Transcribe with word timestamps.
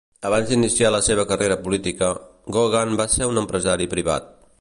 Abans 0.27 0.47
d'iniciar 0.51 0.89
la 0.93 1.01
seva 1.07 1.25
carrera 1.31 1.57
política, 1.67 2.09
Gogan 2.57 2.95
va 3.03 3.07
ser 3.17 3.29
un 3.35 3.39
empresari 3.43 3.89
privat. 3.93 4.33